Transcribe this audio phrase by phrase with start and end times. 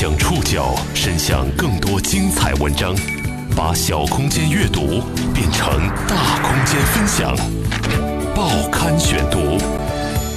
[0.00, 2.94] 将触角伸向更多精彩文章，
[3.56, 5.02] 把小空间阅读
[5.34, 5.68] 变成
[6.06, 7.36] 大空间分享。
[8.32, 9.58] 报刊选读，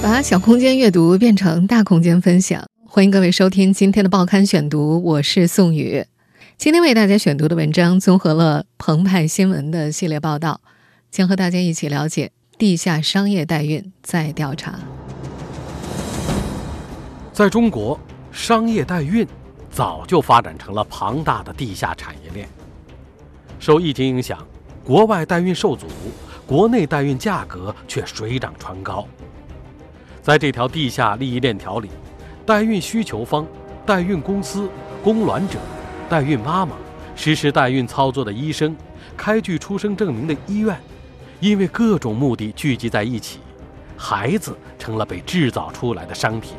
[0.02, 2.64] 把小空间阅读变成大空间分享。
[2.84, 6.04] 欢迎各位收听今天的报刊选读，我是宋宇。
[6.58, 10.60] 今天为大家选读的文章综合了澎湃新闻的系列报道，
[11.08, 14.80] 将和大家一起了解地下商业代孕再调查。
[17.32, 17.96] 在中国，
[18.32, 19.24] 商业代孕
[19.72, 22.46] 早就发展成了庞大的地下产业链。
[23.58, 24.46] 受疫情影响，
[24.84, 25.86] 国外代孕受阻，
[26.46, 29.08] 国内代孕价格却水涨船高。
[30.20, 31.88] 在这条地下利益链条里，
[32.44, 33.46] 代孕需求方、
[33.86, 34.68] 代孕公司、
[35.02, 35.58] 供卵者、
[36.08, 36.76] 代孕妈妈、
[37.16, 38.76] 实施代孕操作的医生、
[39.16, 40.78] 开具出生证明的医院，
[41.40, 43.40] 因为各种目的聚集在一起，
[43.96, 46.56] 孩子成了被制造出来的商品。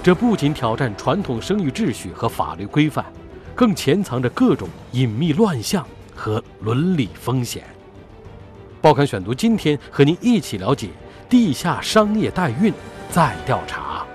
[0.00, 3.04] 这不仅挑战传统生育秩序和法律规范，
[3.54, 7.64] 更潜藏着各种隐秘乱象和伦理风险。
[8.80, 10.88] 报刊选读今天和您一起了解
[11.28, 12.72] 地下商业代孕
[13.10, 14.06] 再调查。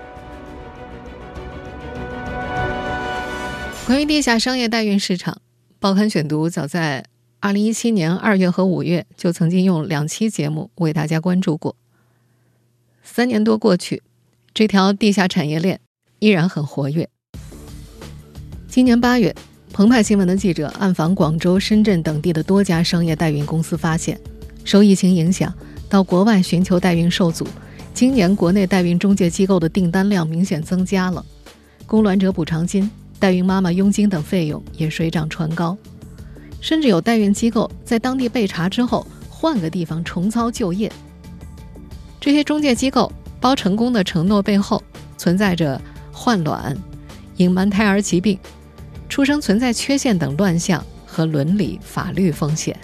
[3.86, 5.42] 关于地下商业代孕市场，
[5.78, 7.04] 报刊选读早在
[7.40, 11.76] 二零一七年二月和五月就曾经用两期节目为大家关注过。
[13.02, 14.02] 三年多过去。
[14.54, 15.80] 这条地下产业链
[16.20, 17.08] 依然很活跃。
[18.68, 19.34] 今年八月，
[19.72, 24.16] 澎湃新闻的记者暗访广州、深圳等地的多家商业代孕公司，发现，
[24.64, 25.52] 受疫情影响，
[25.88, 27.44] 到国外寻求代孕受阻。
[27.92, 31.26] 今年国内代孕中介机构的订单量明显增加了，
[31.84, 35.76] 供卵者补偿金、代孕妈妈佣金等费用也水涨船高，
[36.60, 40.92] 甚至有代孕机构在当地被查之后，换个地方重操旧业。
[42.20, 43.10] 这些中介机构。
[43.44, 44.82] 包成功的承诺背后
[45.18, 45.78] 存在着
[46.10, 46.74] 换卵、
[47.36, 48.38] 隐瞒胎儿疾病、
[49.06, 52.74] 出生存在缺陷等乱象和伦理法律风险。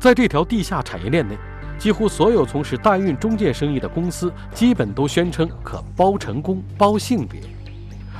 [0.00, 1.38] 在这条地下产业链内，
[1.78, 7.40] 几乎所有从事代孕中介生意的公司，基本都宣称可包成功、包性别，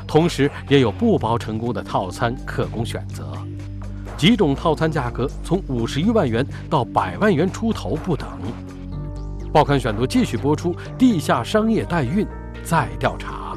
[0.07, 3.33] 同时也有不包成功的套餐可供选择，
[4.17, 8.29] 几种套餐价格从五十余万元到百万元出头不等。
[9.53, 12.27] 报刊选读继续播出：地下商业代孕
[12.63, 13.57] 再调查。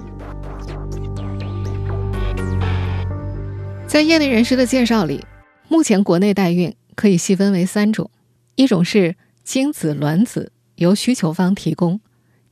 [3.87, 5.25] 在业内人士的介绍里，
[5.67, 8.09] 目前国内代孕可以细分为三种：
[8.55, 11.99] 一种是精子、卵子由需求方提供，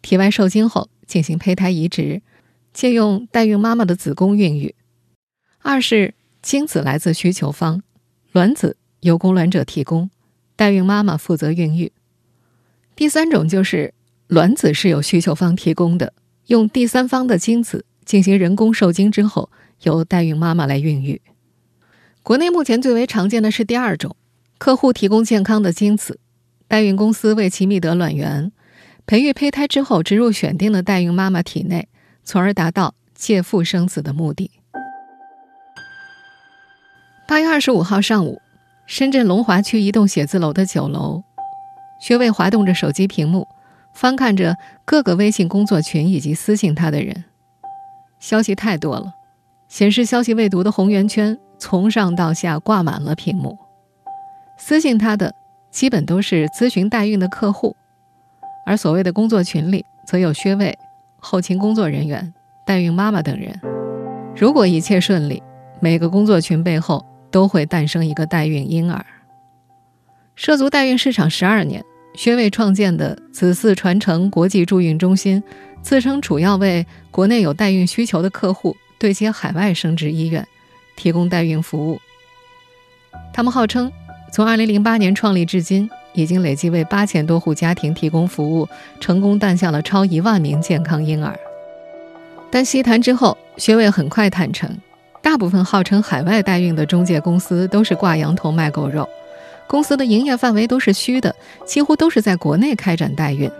[0.02, 2.22] 体外受精后进行胚胎移植，
[2.74, 4.74] 借用代孕妈妈的子宫孕育；
[5.62, 7.84] 二是精子来自需求方，
[8.31, 10.09] 卵子由供卵者提供，
[10.56, 11.94] 代孕妈妈负责孕育。
[12.97, 13.94] 第三种就是
[14.25, 16.13] 卵子是由需求方提供的，
[16.47, 19.52] 用第三方的精子进行人工受精之后，
[19.84, 21.22] 由代孕妈妈来孕育。
[22.24, 24.16] 国内目前最为常见的是第二种，
[24.57, 26.19] 客户提供健康的精子，
[26.68, 28.52] 代孕公司为其觅得卵源，
[29.06, 31.88] 培育胚胎之后植入选定的代孕妈妈体内，
[32.24, 34.50] 从而达到借腹生子的目的。
[37.28, 38.41] 八月二十五号上午，
[38.88, 41.22] 深圳龙华区一栋写字楼的九楼。
[42.00, 43.47] 薛卫滑动着手机屏幕，
[43.94, 47.25] 翻看着各个微信工作群以及私信他的人，
[48.19, 49.13] 消息太多了，
[49.68, 53.57] 显示消息未读的红圆圈从上到下挂满了屏幕。
[54.57, 55.34] 私信他的
[55.72, 57.75] 基本都是咨询代孕的客户，
[58.66, 60.78] 而所谓的工作群里则有薛卫、
[61.19, 62.34] 后勤工作人员、
[62.66, 63.59] 代孕妈妈等人。
[64.36, 65.41] 如果一切顺利，
[65.80, 69.03] 每个工作群背后都会诞生一个代孕婴儿。
[70.38, 71.84] 涉足代孕市场十二年，
[72.14, 75.42] 薛卫创建的子嗣传承国际助孕中心，
[75.81, 80.48] 自称主要为国内有代孕需求的客户对接海外生殖医院，
[80.96, 82.00] 提供代孕服务。
[83.34, 83.92] 他们号称，
[84.31, 88.69] 从二零零八年创立至今，已经累计为八千多户家庭提供服务，
[89.00, 91.36] 成功诞下了超一万名健康婴儿。
[92.52, 94.78] 但细谈之后，薛卫很快坦诚，
[95.19, 99.10] 大部分号称海外代孕的中介公司都是挂羊头卖狗肉。
[99.68, 101.36] 公司的营业范围都是虚的，
[101.66, 103.52] 几乎都是在国内开展代孕。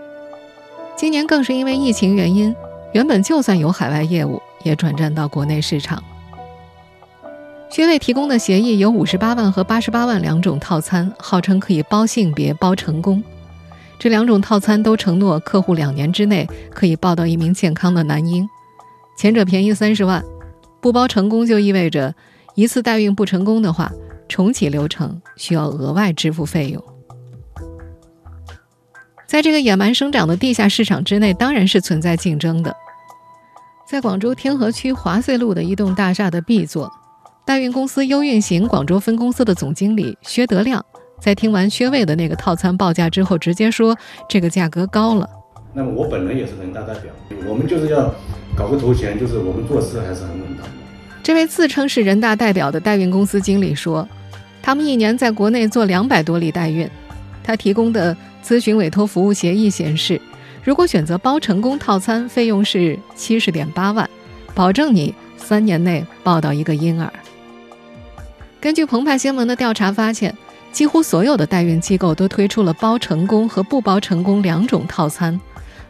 [0.96, 2.54] 今年更是因为疫情原因，
[2.92, 6.02] 原本就算有海外业务，也转战到国内市场。
[7.70, 13.22] 薛卫提供的协议有五十八万和八十八万两种套餐，号称可以包性别、包成功。
[13.98, 18.48] 这两种套餐都承诺客户两年之内可以抱到一名健康的男婴，
[19.16, 20.24] 前者便宜三十万，
[20.80, 22.14] 不包成功就意味着
[22.54, 23.92] 一次代孕不成功的话。
[24.28, 26.82] 重启流程需要额外支付费用。
[29.26, 32.74] 在这个野蛮生长的地下市场之内，当然是存在竞争的。
[33.86, 36.92] 在广州天河区华穗路的一栋大厦的 B 座，
[37.44, 40.84] 代运公司优运行广州分公司的总经理薛德亮，
[41.20, 43.96] 在听完薛卫的那个套餐报价之后，直接说
[44.28, 45.28] 这个价格高了。
[45.74, 47.12] 那么我本人也是人大代表，
[47.46, 48.14] 我们就是要
[48.56, 50.72] 搞个头衔，就是我们做事还是很稳当的。
[51.22, 54.08] 这位自称是人大代表的代孕公司经理说，
[54.62, 56.88] 他们一年在国内做两百多例代孕，
[57.42, 60.20] 他提供的咨询委托服务协议显示。
[60.64, 64.10] 如果选择包成功套餐，费用是七十点八万，
[64.54, 67.10] 保证你三年内抱到一个婴儿。
[68.60, 70.36] 根据澎湃新闻的调查发现，
[70.70, 75.40] 几乎所有的代孕机构都推出了包成功和不包成功两种套餐，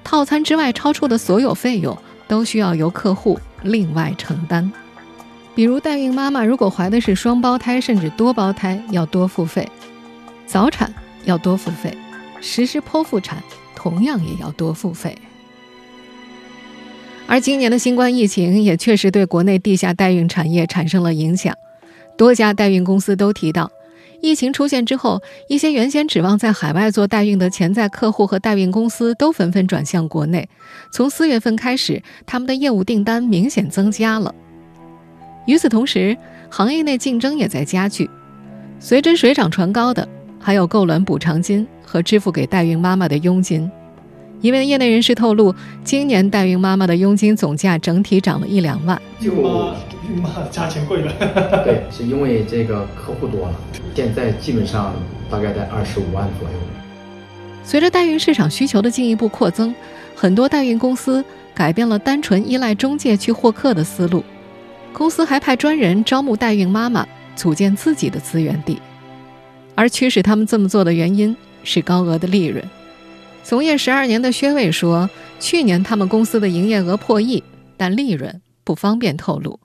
[0.04, 1.96] 套餐之外超出的所有费用
[2.28, 4.70] 都需要由客户另外承担。
[5.58, 9.64] 比如，代孕妈妈如果怀的是双胞胎甚至多胞胎，要多付费；
[10.46, 10.94] 早产
[11.24, 11.90] 要多付费；
[12.40, 13.42] 实施剖腹产。
[13.74, 15.18] 同样也要多付费，
[17.26, 21.52] 而今年的新冠疫情也确实对国内地下代孕产业产生了影响。
[22.16, 23.68] 多家代孕公司都提到，
[24.20, 30.48] 疫情出现之后，一些原先指望在海外做代孕的潜在客户和代孕公司都纷纷转向国内。
[30.92, 34.32] 从四月份开始，他们的业务订单明显增加了。
[35.48, 36.14] 与此同时，
[36.50, 38.10] 行业内竞争也在加剧，
[38.78, 40.06] 随着水涨船高的。
[40.38, 43.68] 还有购卵补偿金和支付给代孕妈妈的佣金。
[44.42, 49.00] 一位业内人士透露，今年代孕妈妈的佣金总价整体涨了一两万。
[49.18, 51.12] 就孕妈价钱贵了。
[51.64, 53.54] 对，是因为这个客户多了，
[53.94, 54.94] 现在基本上
[55.30, 56.54] 大概在二十五万左右。
[57.64, 59.74] 随着代孕市场需求的进一步扩增，
[60.14, 61.24] 很多代孕公司
[61.54, 64.22] 改变了单纯依赖中介去获客的思路，
[64.92, 67.06] 公司还派专人招募代孕妈妈，
[67.36, 68.80] 组建自己的资源地。
[69.74, 72.64] 而驱使他们这么做的原因是高额的利润。
[73.44, 75.08] 从业十二年的薛伟说，
[75.38, 77.42] 去年他们公司的营业额破亿，
[77.76, 79.60] 但利润不方便透露。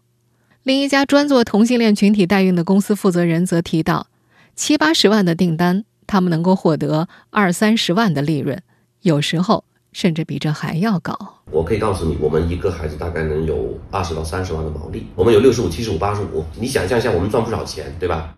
[0.61, 4.07] 另一家专做同性恋群体代孕的公司负责人则提到，
[4.55, 8.61] 七八十万的订单，他们能够获得二三十万的利润，
[9.01, 11.17] 有时候甚至比这还要高。
[11.51, 15.07] 我可以告诉你，我们一个孩子大概能有二十到三十万的毛利。
[15.15, 18.33] 我们有六十五、七十五、八十五，你想象一下，我们赚不少钱，对吧？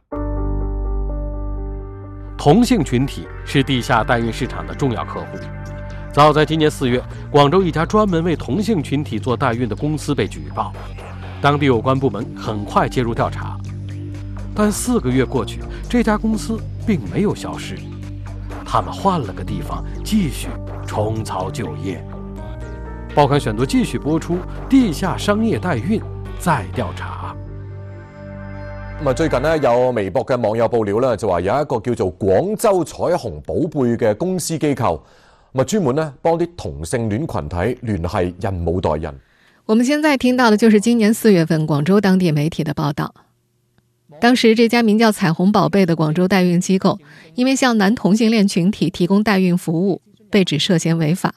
[2.37, 5.25] 同性群体是地下代孕市场的重要客户。
[6.13, 10.73] 早在今年四月，广州一家专门为同性群体做代孕的公司被举报，
[11.41, 13.57] 当地有关部门很快介入调查。
[14.53, 17.77] 但四个月过去，这家公司并没有消失，
[18.65, 20.47] 他们换了个地方，继续
[20.87, 22.03] 重操旧业。
[23.13, 26.01] 报刊选读继续播出：地下商业代孕
[26.39, 27.35] 再调查。
[29.01, 34.99] 咁啊，最近咧有微博嘅網友報料咧，就話有一個叫做廣州彩虹寶貝嘅公司機構，
[35.53, 39.09] 咁啊專門咧幫啲同性戀群體聯繫孕母代孕。
[39.65, 43.13] 我们现在听到的就是今年四月份广州当地媒体的报道。
[44.21, 46.99] 当时这家名叫“彩虹宝贝”的广州代孕机构，
[47.35, 50.01] 因为向男同性恋群体提供代孕服务，
[50.31, 51.33] 被指涉嫌违法。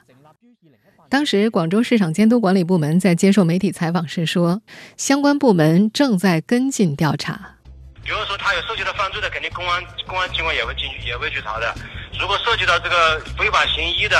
[1.11, 4.61] 当时广州市场监督管理部门在接受媒体采访时说，
[4.97, 7.57] 相关部门正在跟进调查。
[8.05, 11.75] 比如说他有涉及到犯罪的，肯定公安公安机关也会进去也会去查的。
[12.19, 14.17] 如果涉及到这个非法行医的，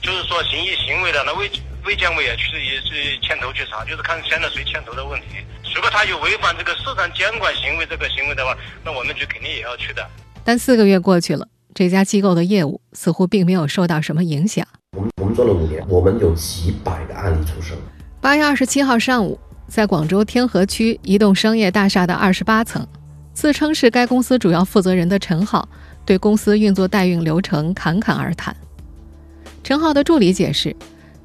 [0.00, 1.50] 就是说行医行为的，那卫
[1.84, 5.36] 卫健委也去也是牵头去查，就是看现在谁牵头的问题。
[5.76, 10.02] 如果他有违反这个市场监管行为这个行为的话，那我们就肯定也要去的。
[10.42, 14.66] 但四个月过去了，这家机构的业务似乎并没有受到什么影响。
[14.96, 17.76] 我们我们做了五年，我们有几百个案例出生。
[18.22, 22.86] 八月二十七号上午，在广州天河区一栋商业大厦的二十八层，
[23.34, 25.68] 自称是该公司主要负责人的陈浩
[26.06, 28.56] 对公司运作代孕流程侃侃而谈。
[29.62, 30.74] 陈浩的助理解释，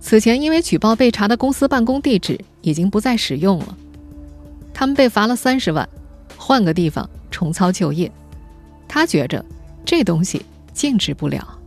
[0.01, 3.77] 此前因为举报被查的公司办公地址已经不再使用了，
[4.73, 5.87] 他们被罚了三十万，
[6.37, 8.11] 换个地方重操旧业。
[8.87, 9.43] 他觉着
[9.85, 11.57] 这东西禁止不了。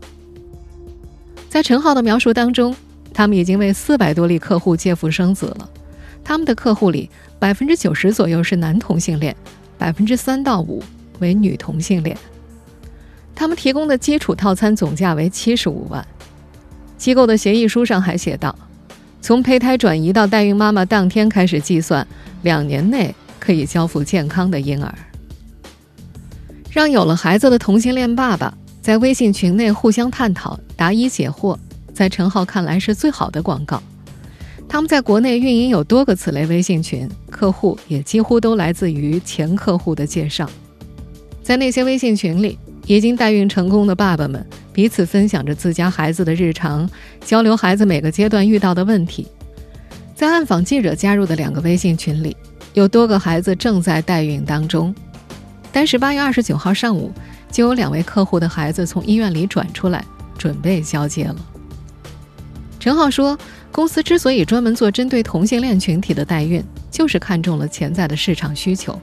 [1.48, 2.74] 在陈浩的描述当中，
[3.12, 5.70] 他们已经为四百多例客户借腹生子了。
[6.24, 7.08] 他们的客户里，
[7.38, 9.36] 百分之九十左右是男同性恋，
[9.78, 10.82] 百分之三到五
[11.20, 12.16] 为女同性恋。
[13.34, 16.04] 他们提供的基础套餐总价为七十五万。
[16.96, 18.56] 机构的协议书上还写道，
[19.20, 22.06] 从胚胎转移到代孕妈妈当天开始计算，
[22.44, 24.94] 两年内可以交付健康的婴儿。
[26.70, 28.56] 让有了孩子的同性恋爸爸。
[28.84, 31.56] 在微信群内互相探讨、答疑解惑，
[31.94, 33.82] 在陈浩看来是最好的广告。
[34.68, 40.46] 他们在国内运营有多个此类微信群，客户也几乎都来自于前客户的介绍。
[41.42, 46.86] 在那些微信群里，已经代孕成功的爸爸们彼此分享着自家孩子的日常，
[47.24, 49.26] 交流孩子每个阶段遇到的问题。
[50.14, 52.36] 在暗访记者加入的两个微信群里，
[52.72, 54.94] 有多个孩子正在代孕当中。
[55.72, 57.10] 但是八月二十九号上午，
[57.50, 60.04] 就有两位客户的孩子从医院里转出来，
[60.38, 61.36] 准备交接了。
[62.78, 63.36] 陈浩说，
[63.72, 68.96] 公司之所以专门做针对同性恋群体的代孕，就是看中了潜在的市场需求。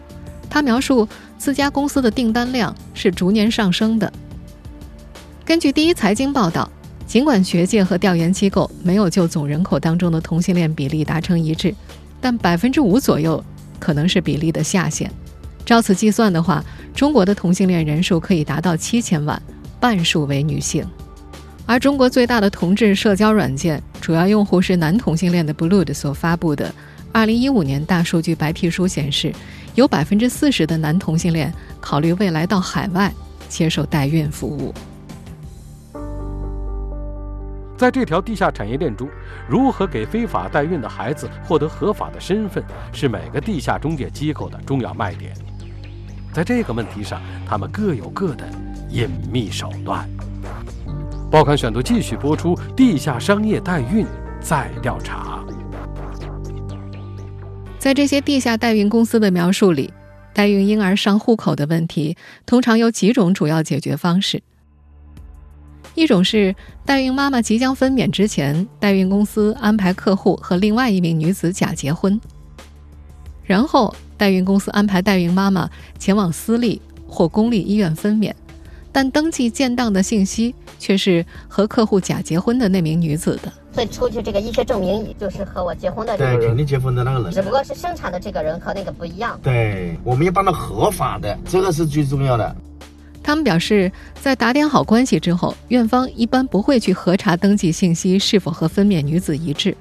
[0.50, 1.06] 他描述
[1.38, 4.12] 自家公司的订单量是逐年上升的。
[5.44, 6.72] 根据第一财经报道。
[7.12, 11.76] 尽管学界和调研机构没有就总人口当中的同性恋比例达成一致，
[12.22, 13.44] 但百分之五左右
[13.80, 15.12] 可能是比例的下限。
[15.66, 16.64] 照此计算的话，
[16.96, 19.42] 中国的同性恋人数可以达到七千万，
[19.78, 20.88] 半数为女性。
[21.66, 26.74] 而中国最大的同志社交软件主要用户是男同性恋的 Blue 所发布的
[27.12, 29.34] 二零一五年大数据白皮书显示，
[29.76, 33.14] 有百分之四十的男同性恋考虑未来到海外
[33.50, 34.74] 接受代孕服务。
[37.82, 39.10] 在这条地下产业链中，
[39.50, 45.34] 如何给非法代孕的孩子获得合法的身份，是每个地下中介机构的重要卖点。
[46.32, 48.48] 在这个问题上，他们各有各的
[48.92, 50.08] 隐秘手段。
[51.32, 54.06] 报刊选读继续播出：地下商业代孕
[54.40, 55.44] 再调查。
[57.80, 59.92] 在这些地下代孕公司的描述里，
[60.36, 64.44] 代孕婴儿上户口的问题通常有几种主要解决方式。
[65.94, 66.56] 一种是
[66.86, 72.20] 代孕妈妈即将分娩之前，代孕公司安排客户和另外一名女子假结婚，
[73.44, 75.70] 然后代孕公司安排代孕妈妈
[76.00, 78.34] 前往私立或公立医院分娩，
[78.92, 83.52] 但登记建档的信息却是和客户假结婚的那名女子的。
[83.74, 89.40] 会出具这个医学证明，就是和我结婚的这个人，对，肯定结婚的那个人，只不过是生产的这个人和那个不一样。
[89.44, 92.56] 对，我们要办到合法的，这个是最重要的。
[93.24, 99.76] 他们表示，在打点好关系之后，院方一般不会去核查登记信息是否和分娩女子一致。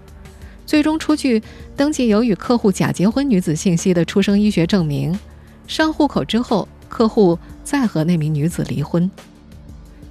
[0.67, 1.43] 最终出具
[1.75, 5.19] 登记有与客户假结婚女子信息的出生医学证明，
[5.67, 9.11] 上户口之后，客户再和那名女子离婚。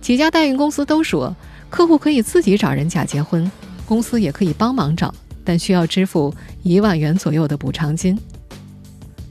[0.01, 1.33] 几家代孕公司都说，
[1.69, 3.49] 客户可以自己找人假结婚，
[3.85, 5.13] 公司也可以帮忙找，
[5.45, 6.33] 但需要支付
[6.63, 8.19] 一万元左右的补偿金。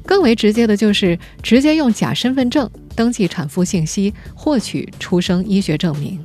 [0.09, 6.19] 更为直接的就是直接用假身份证登记产妇信息，获取出生医学证明。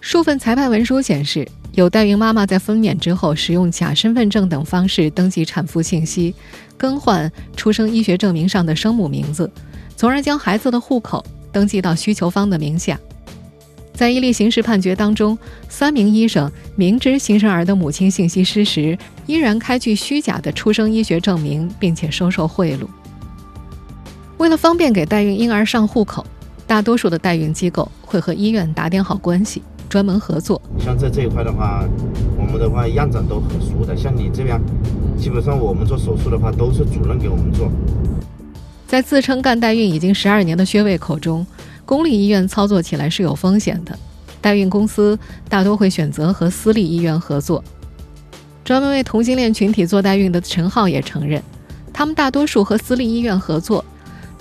[0.00, 6.34] 数份裁判文书显示，有代孕妈妈在分娩之后使用假身份证等方式登记产妇信息，
[6.76, 9.48] 更换出生医学证明上的生母名字，
[9.94, 12.98] 从而将孩子的户口登记到需求方的名下。
[13.98, 15.36] 在一例刑事判决当中，
[15.68, 22.86] 三名医生明知新生儿的母亲信息失实，依然开具虚假的出生医学证明，并且收受贿赂。
[24.36, 26.24] 为了方便给代孕婴儿上户口，
[26.64, 30.62] 大多数的代孕机构会和医院打点好关系，专门合作。
[30.78, 31.84] 像在这一块的话，
[32.36, 33.96] 我们的话院长都很熟的。
[33.96, 34.60] 像你这边，
[35.18, 37.68] 基本上我们做手术的话，都是主任给我们做。
[38.86, 41.44] 在自称干代孕已经十二年的薛卫口中。
[41.88, 43.98] 公立医院操作起来是有风险的，
[44.42, 45.18] 代孕公司
[45.48, 47.64] 大多会选择和私立医院合作。
[48.62, 51.42] 专门为同性恋群体做代孕的陈浩也承认，
[51.90, 53.82] 他们大多数和私立医院合作，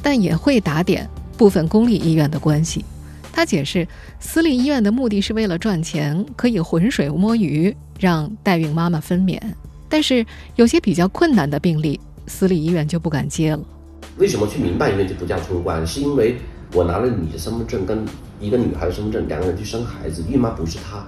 [0.02, 2.84] 但也会打点部分公立医院的关系。
[3.32, 3.88] 他解释，
[4.20, 9.40] 私立医院的目的是为了赚钱，可以浑水摸鱼，让代孕妈妈分娩。
[9.88, 10.26] 但是
[10.58, 13.64] 有些比较困难的病例，私立医院就不敢接了。
[14.18, 15.88] 为什么去民办医院就不叫通关？
[15.88, 16.36] 是因为。
[16.74, 18.04] 我拿了你的身份证跟
[18.40, 21.06] 一个女孩的身份证，两个人去生孩子，孕妈不是她，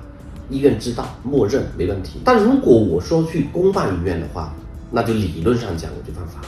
[0.49, 2.19] 医院知道，默认没问题。
[2.23, 4.55] 但如果我说去公办医院的话，
[4.89, 6.47] 那就理论上讲我就犯法了，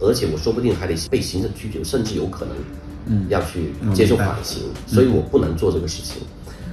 [0.00, 2.54] 而且我说不定还得被行政拘留，甚至有可能，
[3.06, 4.62] 嗯，要去接受缓刑。
[4.86, 6.22] 所以我不能做这个事情。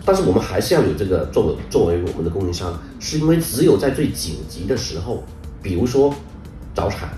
[0.05, 5.24] 但是我们还是要有这个作为作为我们的供应商，是因为只有在最紧急的时候，
[5.63, 6.13] 比如说
[6.75, 7.09] 早产，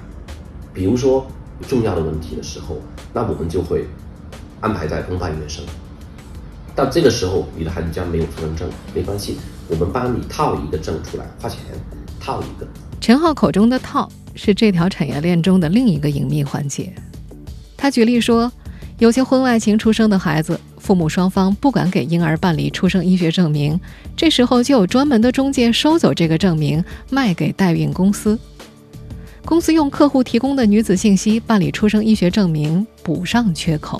[0.74, 1.26] 比如说
[1.68, 2.78] 重要的问题的时候，
[3.12, 3.86] 那我们就会。
[4.62, 5.64] 安排在公办医院生，
[6.76, 9.38] 到这个时候你的孩子将没有出生证，没关系，
[9.68, 11.60] 我们帮你套一个证出来，花钱
[12.20, 12.68] 套一个。
[13.00, 16.94] 陈浩口中的“套”是这条产业链中的另一个隐秘环节。
[17.76, 18.52] 他举例说，
[19.00, 23.80] 有些婚外情出生的孩子，父母双方不敢给婴儿办理出生医学证明，
[24.16, 28.38] 这时候就有专门的中介收走这个证明，卖给代孕公司，
[29.44, 34.00] 公司用客户提供的女子信息办理出生医学证明，补上缺口。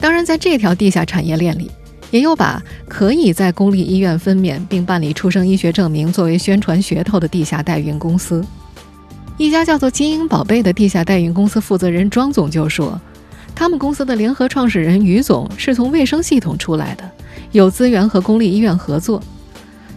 [0.00, 1.70] 当然，在这条地下产业链里，
[2.10, 8.42] 也有把可以在公立医院分娩并办理出生医学证明作为宣传噱头的地下代孕公司。
[9.36, 12.98] 一家叫做“金鹰宝贝”的地下代孕公司负责人庄总就说
[13.54, 17.04] ：“他们公司的联合创始人于总是从卫生系统出来的，
[17.52, 19.22] 有资源和公立医院合作。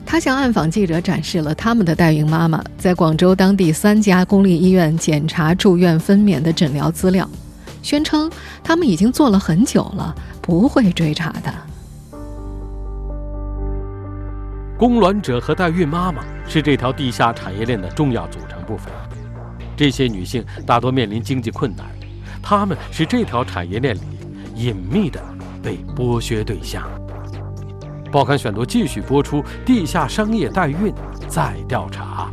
[0.06, 7.28] 他向暗访记者展示了他们的代孕妈妈在广州当地三家公立医院检查、住院、分娩的诊疗资料，
[7.84, 8.32] 宣称
[8.64, 11.54] 他们已经做了很久了，不会追查的。
[14.76, 18.92] 供卵者和代孕妈妈是这条地下产业链的重要组成部分。
[19.76, 21.86] 这些女性大多面临经济困难，
[22.42, 24.02] 她们是这条产业链里
[24.56, 25.22] 隐秘的
[25.62, 26.90] 被剥削对象。
[28.12, 30.94] 报刊选读继续播出：地下商业代孕
[31.28, 32.32] 再调查。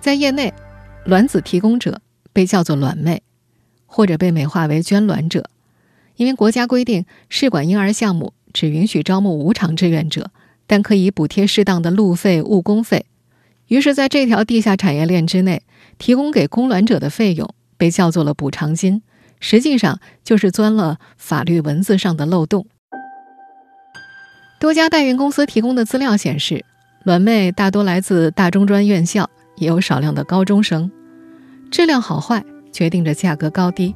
[0.00, 0.52] 在业内，
[1.06, 2.00] 卵子提供者
[2.32, 3.22] 被叫做卵妹，
[3.86, 5.48] 或者被美化为捐卵者，
[6.16, 8.32] 因为国家规定试管婴儿项目。
[8.52, 10.30] 只允许招募无偿志愿者，
[10.66, 13.04] 但可以补贴适当的路费、误工费。
[13.66, 15.60] 于是，在这条地下产业链之内，
[15.98, 19.02] 提供给供卵者的费用被叫做了补偿金，
[19.40, 22.66] 实际上就是钻了法律文字上的漏洞。
[24.58, 26.64] 多家代孕公司提供的资料显示，
[27.04, 30.90] 卵妹大多来自大中专院校，也有少量的高中生。
[31.70, 32.42] 质量好坏
[32.76, 33.94] 决定着价格高低。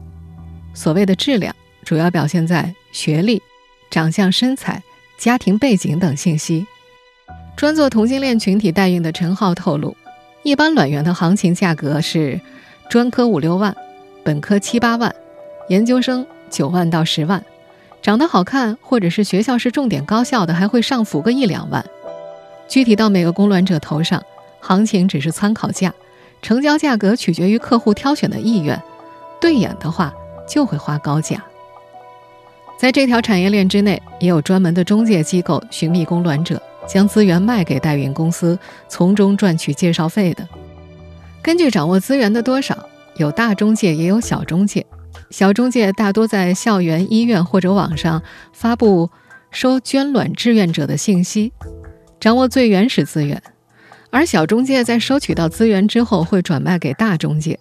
[0.73, 3.43] 所谓的质量，主要表现在学历。
[3.91, 4.83] 长相、身材、
[5.19, 6.65] 家庭背景等信息。
[7.57, 9.95] 专做同性恋群体代孕的陈浩透露，
[10.45, 12.41] 一般卵源的行情价格是：
[12.89, 13.77] 专科五六万，
[14.23, 15.15] 本科七八万，
[15.69, 17.45] 研究生九万到十万。
[18.01, 21.85] 长得好看或者是学校是重点高校的，还会上浮个一两万。
[22.69, 24.23] 具体到每个供卵者头上，
[24.61, 25.93] 行情只是参考价，
[26.43, 28.81] 成交价格取决于客户挑选的意愿，
[29.41, 30.13] 对眼的话
[30.49, 31.45] 就会花高价。
[32.79, 40.49] 在这条产业链之内，也有专门的中介机构寻觅供卵者，将资源卖给代孕公司，从中赚取介绍费的。
[41.43, 44.87] 根据掌握资源的多少，有大中介，也有小中介。
[45.29, 49.11] 小中介大多在校园、医院或者网上发布
[49.51, 51.53] 收捐卵志愿者的信息，
[52.19, 53.39] 掌握最原始资源；
[54.11, 57.59] 而小中介在收取到资源之后，会转卖给大中介，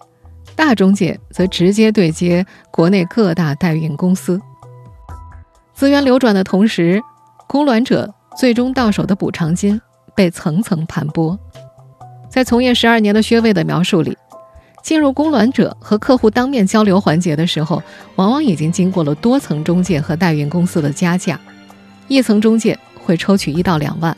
[0.56, 4.40] 大中介则直接对接国内各大代孕公司。
[5.72, 7.00] 资源流转的同时，
[7.46, 9.80] 供卵者最终到手的补偿金
[10.14, 11.38] 被层层盘剥。
[12.28, 14.16] 在从业十二年的薛卫的描述里，
[14.82, 17.82] 进入供卵者和客户当面交流环节的时候，
[18.16, 21.40] 往往已经经过了多层中介和代孕公司的加价。
[22.08, 24.16] 一层中介会抽取一到两万，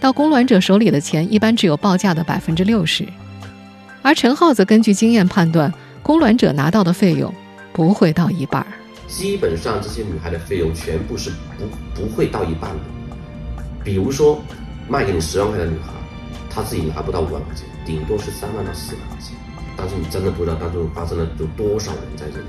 [0.00, 3.06] 到供卵者手里的钱一般只有报价的百分之六十。
[4.02, 7.32] 而陈浩则根据经验判断，供卵者拿到的费用
[7.72, 8.66] 不会到一半儿。
[9.08, 12.80] 基本上这些女孩的费用全部是不不会到一半的，
[13.84, 14.40] 比如说
[14.88, 15.92] 卖给你十万块的女孩，
[16.50, 19.36] 她自己拿不到五万块钱，顶多是三万到四万块钱。
[19.76, 22.46] 但是你真的不知道当中发生了有多少人在这里。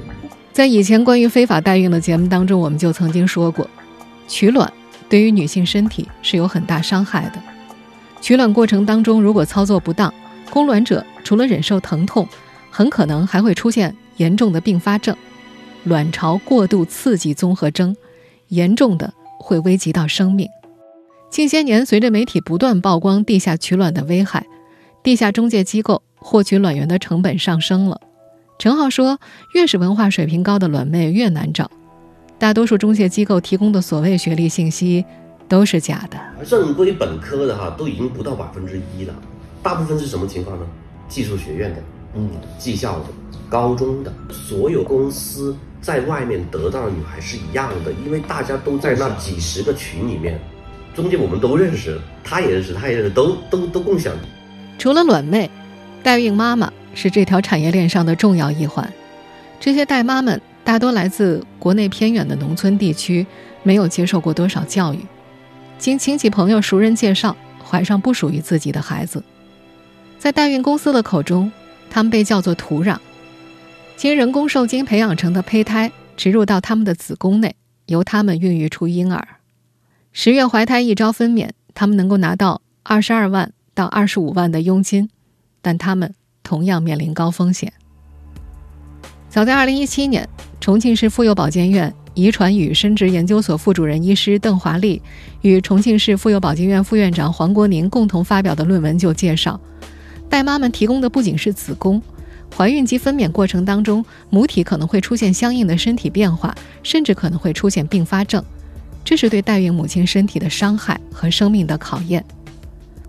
[0.54, 3.70] 在以前关于非法代孕的节目当中，我们就曾经说过，
[4.28, 4.72] 取卵
[5.10, 7.41] 对于女性身体是有很大伤害的。
[8.22, 10.13] 取卵过程当中如果操作不当，
[10.50, 12.28] 供卵者除了忍受疼痛，
[12.70, 15.15] 很可能还会出现严重的并发症。
[15.84, 17.96] 卵巢过度刺激综合征，
[18.50, 20.50] 严重的会危及到生命。
[21.30, 24.46] 近些年，随着媒体不断曝光地下取卵的危害，
[25.04, 28.02] 地下中介机构获取卵源的成本上升了。
[28.60, 29.20] 陈浩说
[29.54, 31.70] ：“越是文化水平高的卵妹越难找，
[32.39, 35.04] 大多数中介机构提供的所谓学历信息
[35.47, 36.45] 都是假的。
[36.45, 39.13] 正规本科的哈都已经不到百分之一了，
[39.63, 40.65] 大部分是什么情况呢？
[41.10, 41.82] 技术学院的，
[42.15, 43.06] 嗯，技校的，
[43.50, 50.38] 高中的，所有公司。”在外面得到的女孩是一样的，因为大家都在那几十个群里面，
[50.93, 54.12] 中间我们都认识，他也认识，他也认识，都都都共享。
[54.78, 55.50] 除了卵妹，
[56.04, 58.91] 代孕妈妈是这条产业链上的重要一环。
[59.62, 63.25] 这些代妈们大多来自国内偏远的农村地区，
[63.63, 64.99] 没有接受过多少教育，
[65.77, 69.23] 经亲戚朋友熟人介绍，怀上不属于自己的孩子。
[70.19, 71.49] 在代孕公司的口中，
[71.89, 72.97] 他们被叫做土壤。
[73.95, 79.25] 经人工受精培养成的胚胎植入到他们的子宫内，由他们孕育出婴儿。
[80.12, 85.10] 十月怀胎一朝分娩，他们能够拿到二十二万到二十五万的佣金，
[85.62, 87.71] 但他们同样面临高风险。
[89.30, 90.28] 早在二零一七年，
[90.62, 95.02] 重庆市妇幼保健院遗传与生殖研究所副主任医师邓华丽
[95.42, 99.60] 与重庆市妇幼保健院副院长黄国宁共同发表的论文就介绍，
[100.30, 102.02] 代妈们提供的不仅是子宫。
[102.56, 108.42] 怀孕及分娩过程当中，母体可能会出现相应的身体变化，甚至可能会出现并发症，
[109.04, 112.24] 这是对代孕母亲身体的伤害和生命的考验。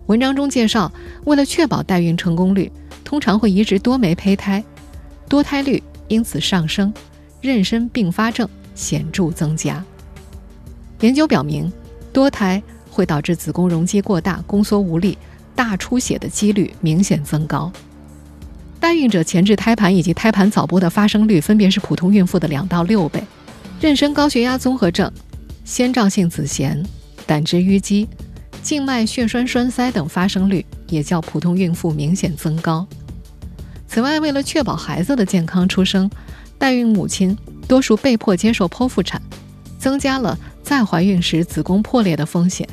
[0.07, 0.93] 文章中介绍，
[1.25, 2.71] 为了确保代孕成功率，
[3.05, 4.63] 通常会移植多枚胚胎，
[5.29, 6.93] 多胎率因此上升，
[7.43, 9.85] 妊娠并发症显著增加。
[11.01, 11.73] 研究表明，
[12.13, 12.63] 多胎。
[12.91, 15.17] 会导致子宫容积过大、宫缩无力、
[15.55, 17.71] 大出血的几率明显增高。
[18.81, 23.23] 代孕者前置胎盘以及胎盘早剥的发生率分别是普通孕妇的两到六倍。
[23.81, 25.09] 妊娠高血压综合症、
[25.65, 26.85] 先兆性子痫、
[27.25, 28.09] 胆汁淤积、
[28.65, 32.85] 静脉血栓栓塞等发生率也较普通孕妇明显增高。
[33.89, 36.09] 此外，为了确保孩子的健康出生，
[36.59, 39.21] 代孕母亲多数被迫接受剖腹产，
[39.79, 42.69] 增加了再怀孕时子宫破裂的风险。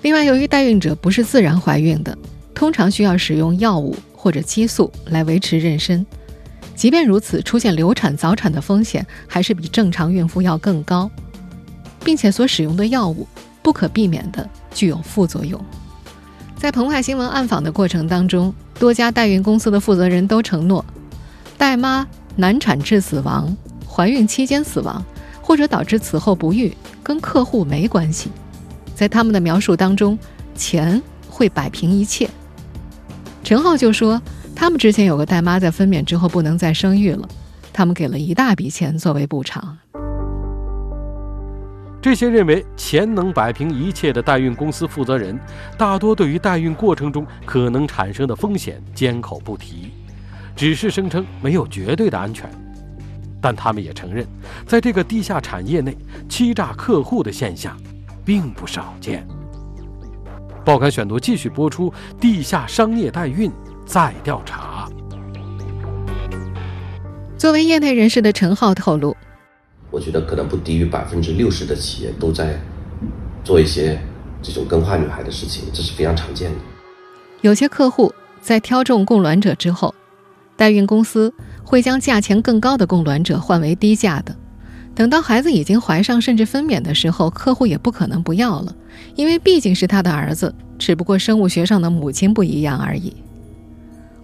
[0.00, 2.16] 另外，由于代孕者不是自然怀孕的，
[2.54, 6.04] 通常需要使用药物或者激素来维持妊娠。
[6.74, 11.10] 即便如此，出现流产、早产的风险还是比正常孕妇要更高，
[12.02, 13.28] 并且所使用的药物
[13.62, 15.62] 不可避免的具有副作用。
[16.60, 20.84] 在澎湃新闻暗访的过程当中，多家代孕公司的负责人都承诺，
[21.56, 23.56] 代妈难产致死亡、
[23.88, 25.02] 怀孕期间死亡
[25.40, 28.30] 或者导致此后不育，跟客户没关系。
[28.94, 30.18] 在他们的描述当中，
[30.54, 32.28] 钱会摆平一切。
[33.42, 34.20] 陈浩就说。
[34.52, 37.26] 他们之前有个代妈在分娩之后不能再生育了，
[37.72, 39.78] 他们给了一大笔钱作为补偿。
[42.02, 45.38] 这些认为钱能摆平一切的代孕公司负责人，
[45.76, 49.90] 大多对于代孕过程中可能产生的风险缄口不提，
[50.56, 52.48] 只是声称没有绝对的安全。
[53.40, 54.26] 但他们也承认，
[54.66, 55.96] 在这个地下产业内，
[56.28, 57.76] 欺诈客户的现象
[58.24, 59.26] 并不少见。
[60.64, 63.50] 报刊选读继续播出：地下商业代孕。
[63.86, 64.88] 再调查。
[67.36, 69.16] 作为业内人士的陈浩透露，
[69.90, 72.60] 我觉得可能不低于百分之六十的企业都在
[73.42, 74.00] 做一些
[74.42, 76.56] 这种更换女孩的事情，这是非常常见的。
[77.40, 79.94] 有些客户在挑中供卵者之后，
[80.56, 81.32] 代孕公司
[81.64, 84.36] 会将价钱更高的供卵者换为低价的。
[84.94, 88.74] 等到孩子已经怀上甚至分娩的时候，客户也不可能不要了，
[89.14, 93.14] 因为毕竟是他的儿子，只不过生物学上的母亲不一样而已。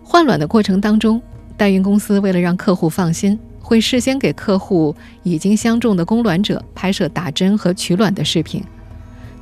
[0.02, 1.22] 换卵的过程当中，
[1.56, 8.62] 代孕公司为了让客户放心，会事先给客户已经相中的供卵者拍摄打针和取卵的视频，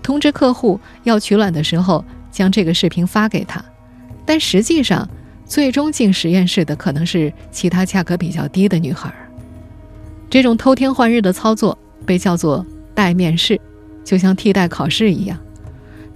[0.03, 3.63] 通知客户要取卵的时候将这个视频发给他。
[4.25, 5.07] 但实际上，
[5.45, 9.13] 最终进实验室的可能是其他价格比较低的女孩。
[10.31, 13.61] 这种偷天换日的操作被叫做代面试，
[14.03, 15.39] 就像替代考试一样，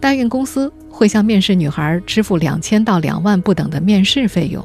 [0.01, 0.73] 代孕公司。
[0.91, 4.65] 会向面试女孩支付两千到两万不等的面试费用。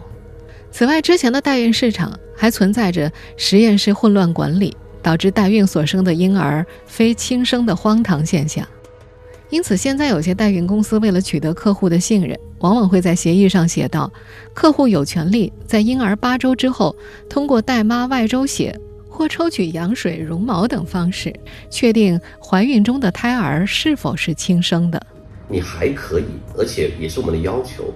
[0.72, 8.66] 此外，之前的代孕市场还存在着实验室混乱管理，导致代孕所生的婴儿非亲生的荒唐现象。
[9.50, 14.12] 因此，现在有些代孕公司为了取得客户的信任，往往会在协议上写道：
[14.52, 16.96] 客户有权利在婴儿八周之后，
[17.30, 18.76] 通过代妈外周血
[19.08, 21.32] 或抽取羊水、绒毛等方式，
[21.70, 25.00] 确定怀孕中的胎儿是否是亲生的。
[25.48, 26.26] 你还可以，
[26.58, 27.94] 而且也是我们的要求，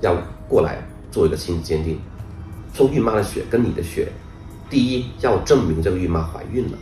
[0.00, 0.16] 要
[0.48, 0.78] 过来
[1.10, 2.00] 做一个亲子鉴定，
[2.76, 4.08] 抽孕妈的血跟你的血，
[4.68, 6.78] 第一要证明这个孕妈怀孕了，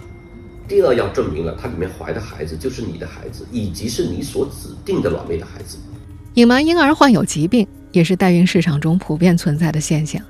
[0.67, 5.79] 第二要证明了她里面怀的孩子就是你的孩子，以及是你所指定的卵妹的孩子。
[6.35, 10.21] 隐瞒婴儿患有疾病也是代孕市场中普遍存在的现象。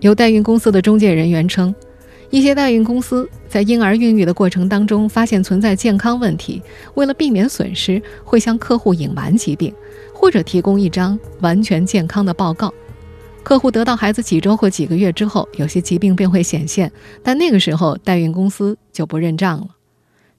[0.00, 1.74] 有代孕公司的中介人员称。
[2.30, 6.60] 一些代孕公司在婴儿孕育的过程当中发现存在健康问题，
[6.94, 9.72] 为了避免损失，会向客户隐瞒疾病，
[10.12, 12.74] 或者提供一张完全健康的报告。
[13.44, 16.90] 客户得到孩子几周或几个月之后，有些疾病便会显现，
[17.22, 19.68] 但那个时候代孕公司就不认账了。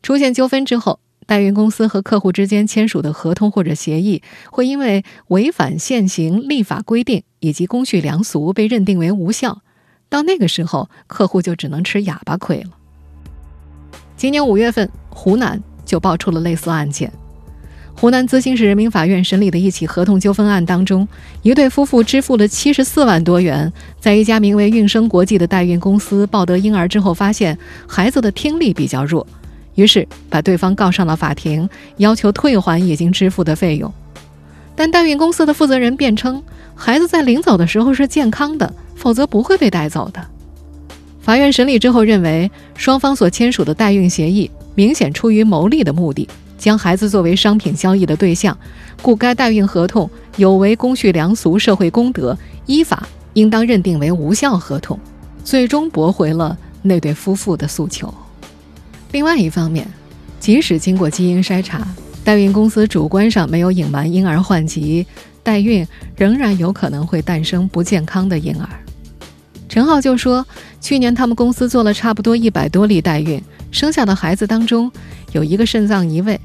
[0.02, 9.62] 出现纠纷之后，代孕公司和客户之间签署的合同或者协议，会因为违反现行立法规定以及公序良俗被认定为无效。
[10.10, 12.72] 到那个时候，客户就只能吃哑巴亏了。
[14.18, 17.12] 今年五月份，湖南就爆出了类似案件。
[17.96, 21.08] 湖南资兴市人民法院审理的一起合同纠纷案当中，
[21.42, 29.26] 一对夫妇支付了七十四万多元，在一家名为“孕生国际”的代孕公司抱得婴儿之后，发现孩子的听力比较弱，
[29.76, 33.92] 于是把对方告上了法庭，要求退还已经支付的费用。
[34.76, 36.44] 但代孕公司的负责人辩称，
[36.76, 38.72] 孩子在临走的时候是健康的。
[38.98, 40.26] 否则不会被带走的。
[41.20, 48.58] 法院审理之后认为，双方所签署的代孕协议明显出于牟利的目的，将孩子作为商品交易的对象，
[49.02, 55.00] 故该代孕合同有违公序良俗、社会公德，依法应当认定为无效合同，
[55.44, 58.14] 最终驳回了那对夫妇的诉求。
[59.12, 59.88] 另外一方面，
[60.40, 61.88] 即使经过基因筛查，
[62.24, 65.06] 代孕公司主观上没有隐瞒婴儿患疾，
[65.44, 68.68] 代孕仍然有可能会诞生不健康的婴儿。
[69.76, 70.46] 陈浩就说，
[70.80, 74.90] 去年他们公司做了差不多一百多例代孕，生下的孩子当中
[75.34, 76.40] 有一个肾脏移位，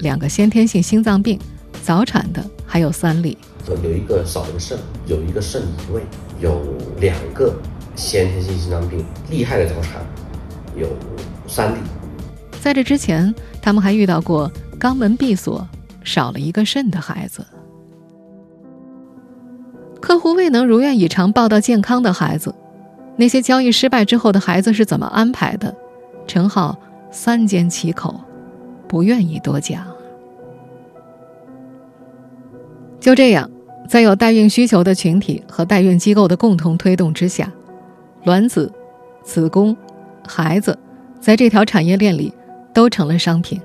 [0.00, 1.40] 两个先天性心脏病，
[1.82, 3.38] 早产的还有三例。
[3.82, 6.02] 有一个少了个肾，有一个肾移位，
[6.38, 6.60] 有
[7.00, 7.54] 两个
[7.96, 10.06] 先天性心脏病，厉害的早产
[10.76, 10.86] 有
[11.48, 11.78] 三例。
[12.60, 15.66] 在这之前，他们还遇到过肛门闭锁、
[16.02, 17.46] 少了一个肾的孩子。
[20.02, 22.54] 客户未能如愿以偿抱到健康的孩子，
[23.16, 25.74] 那些交易失败之后的孩子是怎么安排的？
[26.26, 26.78] 陈浩
[27.10, 28.20] 三缄其口，
[28.88, 29.86] 不愿意多讲。
[32.98, 33.50] 就这样，
[33.88, 37.52] 在有代孕需求的群体和代孕机构的共同推动之下，
[38.24, 38.72] 卵子、
[39.22, 39.76] 子宫、
[40.26, 40.78] 孩子，
[41.20, 42.32] 在这条产业链里
[42.72, 43.60] 都成了商品。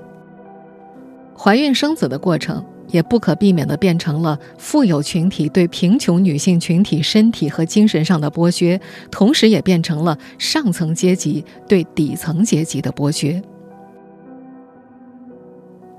[1.36, 2.64] 怀孕生子的过程。
[2.92, 13.42] 也不可避免地变成了富有群体对贫穷女性群体身体和精神上的剥削，同时也变成了上层阶级对底层阶级的剥削。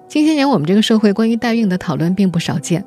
[0.08, 2.86] 近些年，我们这个社会关于代孕的讨论并不少见，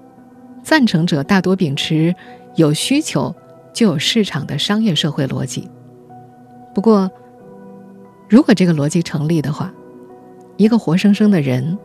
[0.62, 2.14] 赞成者大多秉持
[2.56, 3.34] 有需求
[3.72, 5.68] 就有市场的商业社会逻辑。
[6.74, 7.10] 不过，
[8.28, 9.72] 如果这个逻辑成立的话，
[10.56, 11.78] 一个活生生的人。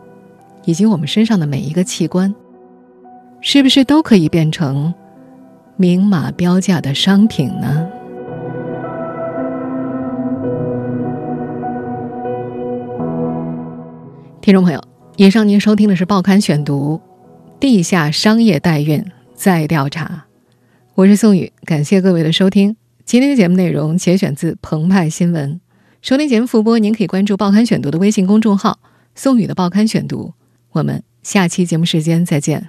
[0.70, 2.36] 以及我们身上的每一个器官，
[3.42, 4.94] 是不是都可以变成
[5.78, 7.88] 明码标价的商品呢？
[14.40, 14.80] 听众朋友，
[15.18, 17.02] 以上您收听的是《报刊选读》，
[17.60, 19.04] 地下商业代孕
[19.34, 20.26] 再调查，
[20.94, 22.78] 我是宋宇，感谢各位的收听。
[23.06, 25.60] 今天的节目内容节选自澎湃新闻。
[26.04, 28.78] 收听节目复播，您可以关注《报刊选读》的微信公众号
[29.16, 30.32] “宋宇的报刊选读”。
[30.72, 32.68] 我们下期节目时间再见。